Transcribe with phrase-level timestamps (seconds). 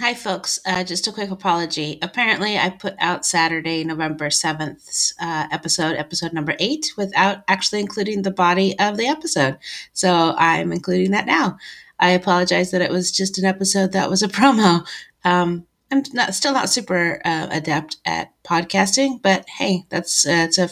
[0.00, 0.60] Hi, folks.
[0.64, 1.98] Uh, just a quick apology.
[2.02, 8.22] Apparently, I put out Saturday, November 7th uh, episode, episode number eight, without actually including
[8.22, 9.58] the body of the episode.
[9.92, 11.58] So I'm including that now.
[11.98, 14.86] I apologize that it was just an episode that was a promo.
[15.24, 20.58] Um, I'm not, still not super uh, adept at podcasting, but hey, that's uh, it's
[20.58, 20.70] a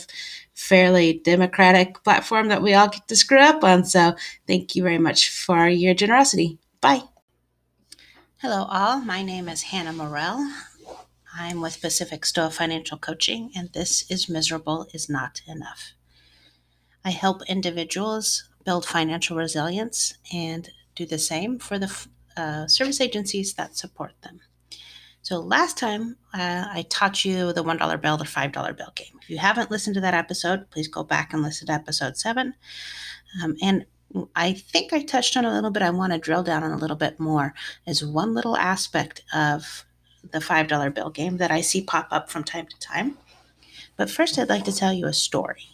[0.55, 3.85] fairly democratic platform that we all get to screw up on.
[3.87, 4.15] So
[4.47, 6.59] thank you very much for your generosity.
[6.81, 7.16] Bye.
[8.49, 9.01] Hello, all.
[9.01, 10.49] My name is Hannah Morell.
[11.35, 15.95] I'm with Pacific Stoa Financial Coaching, and this is Miserable is Not Enough.
[17.05, 21.93] I help individuals build financial resilience and do the same for the
[22.37, 24.39] uh, service agencies that support them.
[25.23, 29.19] So, last time uh, I taught you the $1 bill, the $5 bill game.
[29.23, 32.55] If you haven't listened to that episode, please go back and listen to episode seven.
[33.43, 33.87] Um, and
[34.35, 35.83] I think I touched on a little bit.
[35.83, 37.55] I want to drill down on a little bit more
[37.87, 39.85] is one little aspect of
[40.33, 43.19] the $5 bill game that I see pop up from time to time.
[43.97, 45.67] But first, I'd like to tell you a story.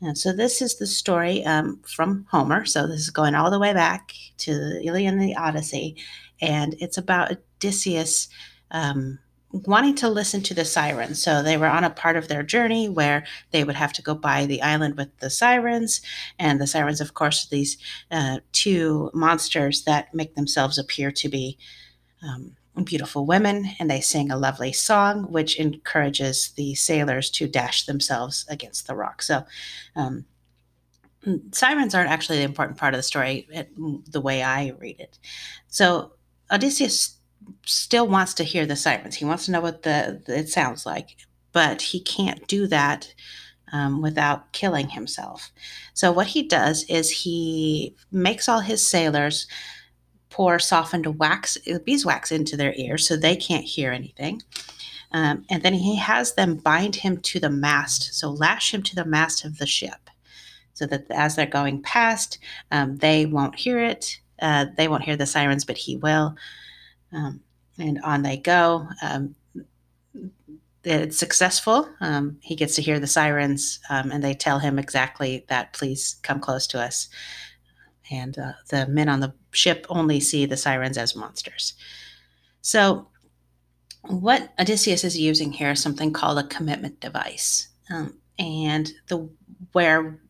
[0.00, 2.66] And so, this is the story um, from Homer.
[2.66, 5.96] So, this is going all the way back to the Iliad and the Odyssey.
[6.40, 8.28] And it's about Odysseus
[8.70, 9.18] um,
[9.52, 11.22] wanting to listen to the sirens.
[11.22, 14.14] So they were on a part of their journey where they would have to go
[14.14, 16.00] by the island with the sirens.
[16.38, 17.78] And the sirens, of course, are these
[18.10, 21.58] uh, two monsters that make themselves appear to be
[22.22, 23.70] um, beautiful women.
[23.78, 28.94] And they sing a lovely song, which encourages the sailors to dash themselves against the
[28.94, 29.22] rock.
[29.22, 29.44] So,
[29.94, 30.24] um,
[31.52, 33.48] sirens aren't actually the important part of the story,
[34.10, 35.18] the way I read it.
[35.68, 36.12] So,
[36.50, 37.15] Odysseus
[37.64, 39.16] still wants to hear the sirens.
[39.16, 41.16] He wants to know what the, it sounds like,
[41.52, 43.12] but he can't do that
[43.72, 45.50] um, without killing himself.
[45.94, 49.46] So what he does is he makes all his sailors
[50.30, 54.42] pour softened wax, beeswax into their ears so they can't hear anything.
[55.12, 58.94] Um, and then he has them bind him to the mast, so lash him to
[58.94, 60.10] the mast of the ship,
[60.74, 62.38] so that as they're going past,
[62.70, 64.20] um, they won't hear it.
[64.42, 66.36] Uh, they won't hear the sirens, but he will.
[67.12, 67.40] Um,
[67.78, 68.88] and on they go.
[69.02, 69.34] Um,
[70.84, 71.88] it's successful.
[72.00, 76.16] Um, he gets to hear the sirens, um, and they tell him exactly that, please
[76.22, 77.08] come close to us.
[78.10, 81.74] And uh, the men on the ship only see the sirens as monsters.
[82.60, 83.08] So,
[84.02, 87.68] what Odysseus is using here is something called a commitment device.
[87.90, 89.28] Um, and the
[89.72, 90.20] where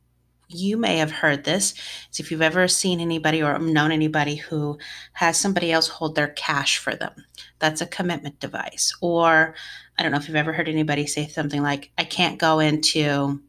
[0.48, 1.74] you may have heard this.
[2.10, 4.78] So if you've ever seen anybody or known anybody who
[5.14, 7.24] has somebody else hold their cash for them,
[7.58, 8.94] that's a commitment device.
[9.00, 9.54] Or
[9.98, 13.40] I don't know if you've ever heard anybody say something like, I can't go into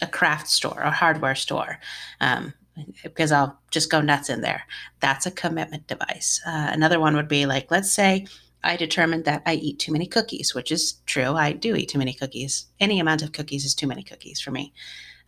[0.00, 1.78] a craft store or hardware store
[2.20, 2.54] um,
[3.02, 4.62] because I'll just go nuts in there.
[5.00, 6.40] That's a commitment device.
[6.44, 8.26] Uh, another one would be like, let's say
[8.64, 11.34] I determined that I eat too many cookies, which is true.
[11.34, 12.66] I do eat too many cookies.
[12.80, 14.72] Any amount of cookies is too many cookies for me.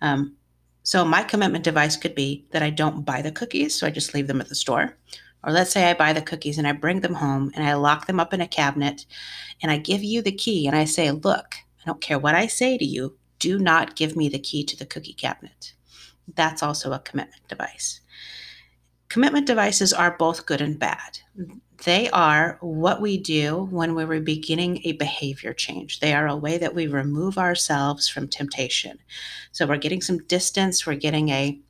[0.00, 0.36] Um,
[0.84, 4.12] so my commitment device could be that I don't buy the cookies, so I just
[4.12, 4.96] leave them at the store.
[5.42, 8.06] Or let's say I buy the cookies and I bring them home and I lock
[8.06, 9.06] them up in a cabinet
[9.62, 12.46] and I give you the key and I say, look, I don't care what I
[12.46, 15.72] say to you, do not give me the key to the cookie cabinet.
[16.34, 18.00] That's also a commitment device.
[19.08, 21.18] Commitment devices are both good and bad.
[21.82, 26.00] They are what we do when we're beginning a behavior change.
[26.00, 28.98] They are a way that we remove ourselves from temptation.
[29.52, 31.60] So we're getting some distance, we're getting a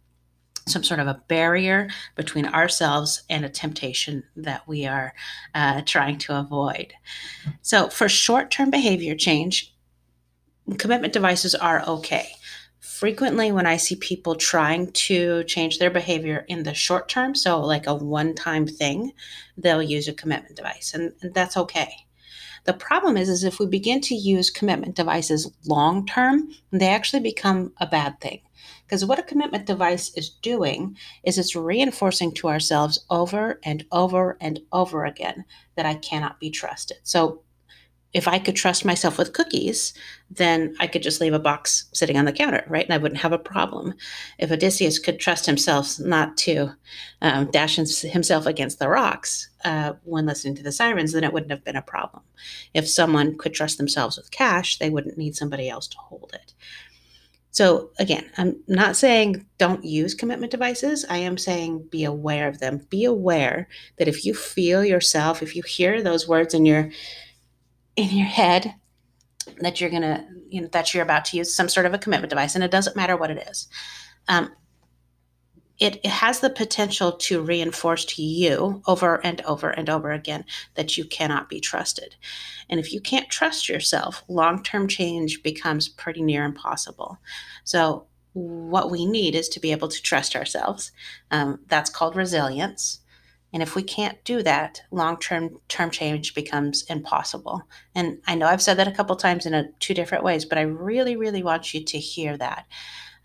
[0.66, 5.12] some sort of a barrier between ourselves and a temptation that we are
[5.54, 6.94] uh, trying to avoid.
[7.60, 9.74] So, for short term behavior change,
[10.78, 12.32] commitment devices are okay
[12.84, 17.60] frequently when I see people trying to change their behavior in the short term, so
[17.60, 19.12] like a one time thing,
[19.56, 21.94] they'll use a commitment device, and, and that's okay.
[22.64, 27.22] The problem is, is if we begin to use commitment devices long term, they actually
[27.22, 28.40] become a bad thing.
[28.86, 34.36] Because what a commitment device is doing is it's reinforcing to ourselves over and over
[34.40, 35.44] and over again
[35.76, 36.98] that I cannot be trusted.
[37.02, 37.42] So
[38.14, 39.92] if I could trust myself with cookies,
[40.30, 42.84] then I could just leave a box sitting on the counter, right?
[42.84, 43.94] And I wouldn't have a problem.
[44.38, 46.70] If Odysseus could trust himself not to
[47.22, 51.50] um, dash himself against the rocks uh, when listening to the sirens, then it wouldn't
[51.50, 52.22] have been a problem.
[52.72, 56.54] If someone could trust themselves with cash, they wouldn't need somebody else to hold it.
[57.50, 61.04] So, again, I'm not saying don't use commitment devices.
[61.08, 62.84] I am saying be aware of them.
[62.90, 66.90] Be aware that if you feel yourself, if you hear those words in your
[67.96, 68.74] in your head
[69.60, 72.30] that you're gonna you know that you're about to use some sort of a commitment
[72.30, 73.68] device and it doesn't matter what it is
[74.28, 74.50] um,
[75.78, 80.44] it, it has the potential to reinforce to you over and over and over again
[80.74, 82.14] that you cannot be trusted.
[82.68, 87.18] And if you can't trust yourself, long term change becomes pretty near impossible.
[87.64, 90.90] So, what we need is to be able to trust ourselves.
[91.30, 93.00] Um, that's called resilience.
[93.54, 97.62] And if we can't do that, long term term change becomes impossible.
[97.94, 100.58] And I know I've said that a couple times in a, two different ways, but
[100.58, 102.66] I really, really want you to hear that.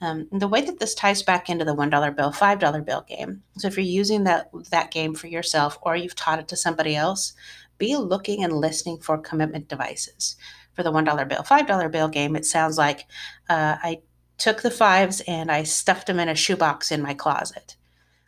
[0.01, 3.03] Um, the way that this ties back into the one dollar bill, five dollar bill
[3.09, 3.41] game.
[3.57, 6.95] So if you're using that that game for yourself or you've taught it to somebody
[6.95, 7.33] else,
[7.79, 10.37] be looking and listening for commitment devices.
[10.73, 13.07] For the one dollar bill, five dollar bill game, it sounds like
[13.49, 14.01] uh, I
[14.37, 17.75] took the fives and I stuffed them in a shoebox in my closet.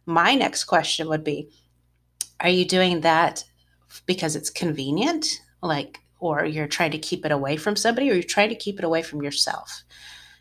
[0.06, 1.50] My next question would be,
[2.41, 3.43] are you doing that
[4.05, 5.27] because it's convenient,
[5.61, 8.79] like, or you're trying to keep it away from somebody, or you're trying to keep
[8.79, 9.83] it away from yourself?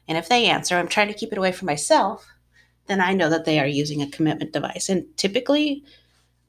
[0.09, 2.27] And if they answer, I'm trying to keep it away from myself,
[2.87, 4.89] then I know that they are using a commitment device.
[4.89, 5.85] And typically,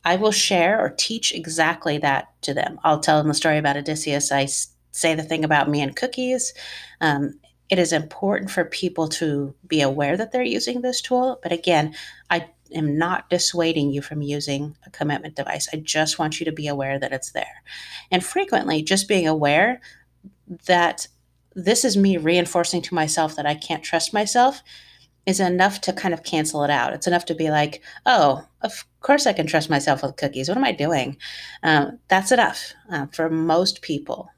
[0.04, 2.80] I will share or teach exactly that to them.
[2.84, 4.32] I'll tell them the story about Odysseus.
[4.32, 4.48] I
[4.92, 6.54] say the thing about me and cookies.
[7.00, 7.40] Um,
[7.70, 11.40] it is important for people to be aware that they're using this tool.
[11.44, 11.94] But again,
[12.30, 15.68] I am not dissuading you from using a commitment device.
[15.74, 17.64] I just want you to be aware that it's there.
[18.12, 19.82] And frequently, just being aware
[20.66, 21.08] that
[21.56, 24.62] this is me reinforcing to myself that I can't trust myself
[25.26, 26.94] is enough to kind of cancel it out.
[26.94, 30.50] It's enough to be like, oh, of course I can trust myself with cookies.
[30.50, 31.18] What am I doing?
[31.64, 34.30] Um, that's enough uh, for most people.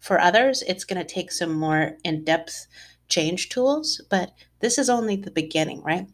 [0.00, 2.66] For others, it's going to take some more in depth
[3.08, 6.06] change tools, but this is only the beginning, right?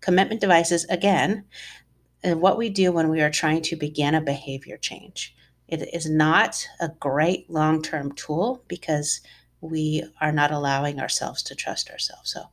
[0.00, 1.44] Commitment devices, again,
[2.22, 5.34] and what we do when we are trying to begin a behavior change.
[5.68, 9.20] It is not a great long term tool because
[9.60, 12.32] we are not allowing ourselves to trust ourselves.
[12.32, 12.44] So,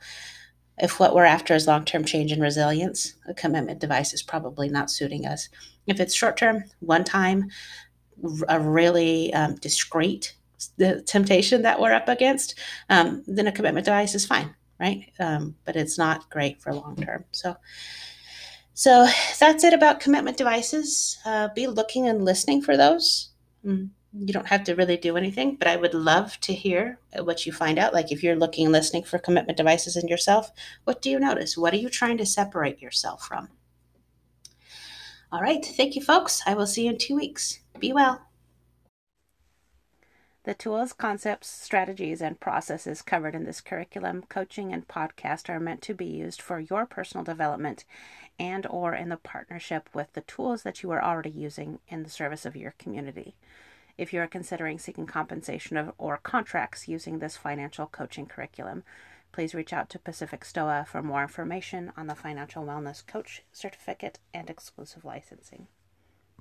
[0.78, 4.70] if what we're after is long term change and resilience, a commitment device is probably
[4.70, 5.48] not suiting us.
[5.88, 7.50] If it's short term, one time,
[8.48, 10.36] a really um, discrete
[10.78, 12.56] the temptation that we're up against,
[12.90, 15.12] um, then a commitment device is fine, right?
[15.19, 17.25] Um, but it's not great for long term.
[17.31, 17.56] So,
[18.74, 19.07] so
[19.39, 21.18] that's it about commitment devices.
[21.25, 23.30] Uh, be looking and listening for those.
[23.66, 23.89] Mm
[24.19, 27.51] you don't have to really do anything, but I would love to hear what you
[27.51, 27.94] find out.
[27.94, 30.51] Like if you're looking and listening for commitment devices in yourself,
[30.86, 31.57] what do you notice?
[31.57, 33.50] What are you trying to separate yourself from?
[35.31, 35.66] All right.
[35.66, 36.42] Thank you, folks.
[36.45, 37.60] I will see you in two weeks.
[37.80, 38.25] Be well.
[40.46, 45.82] The tools, concepts, strategies, and processes covered in this curriculum, coaching, and podcast are meant
[45.82, 47.84] to be used for your personal development
[48.38, 52.12] and or in the partnership with the tools that you are already using in the
[52.12, 53.36] service of your community
[53.98, 58.84] if you are considering seeking compensation of, or contracts using this financial coaching curriculum.
[59.32, 64.20] Please reach out to Pacific STOA for more information on the Financial Wellness Coach Certificate
[64.32, 65.68] and exclusive licensing.